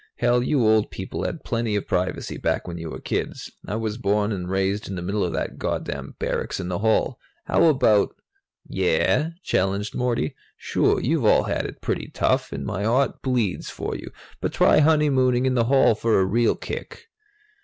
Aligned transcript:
"Hell, 0.15 0.41
you 0.41 0.65
old 0.65 0.89
people 0.89 1.25
had 1.25 1.43
plenty 1.43 1.75
of 1.75 1.87
privacy 1.87 2.35
back 2.35 2.67
when 2.67 2.75
you 2.79 2.89
were 2.89 2.99
kids. 2.99 3.51
I 3.67 3.75
was 3.75 3.99
born 3.99 4.31
and 4.31 4.49
raised 4.49 4.87
in 4.89 4.95
the 4.95 5.01
middle 5.03 5.23
of 5.23 5.31
that 5.33 5.59
goddamn 5.59 6.15
barracks 6.17 6.59
in 6.59 6.69
the 6.69 6.79
hall! 6.79 7.19
How 7.45 7.65
about" 7.65 8.15
"Yeah?" 8.83 9.29
challenged 9.43 9.93
Morty. 9.93 10.33
"Sure, 10.57 10.99
you've 10.99 11.25
all 11.25 11.43
had 11.43 11.67
it 11.67 11.81
pretty 11.81 12.07
tough, 12.07 12.51
and 12.51 12.65
my 12.65 12.81
heart 12.83 13.21
bleeds 13.21 13.69
for 13.69 13.95
you. 13.95 14.11
But 14.39 14.53
try 14.53 14.79
honeymooning 14.79 15.45
in 15.45 15.53
the 15.53 15.65
hall 15.65 15.93
for 15.93 16.19
a 16.19 16.25
real 16.25 16.55
kick." 16.55 17.05